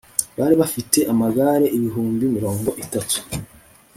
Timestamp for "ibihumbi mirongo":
1.77-2.69